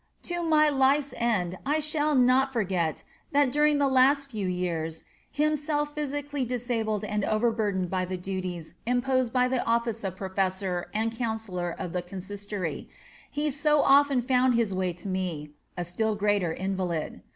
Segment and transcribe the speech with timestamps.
[0.23, 3.03] To my life's end I shall not forget
[3.33, 9.31] that during the last few years, himself physically disabled and overburdened by the duties imposed
[9.31, 12.89] by the office of professor and counsellor of the Consistory,
[13.29, 17.21] he so often found his way to me, a still greater invalid.